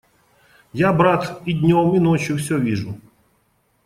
[0.73, 2.97] Я, брат, и днем и ночью все вижу.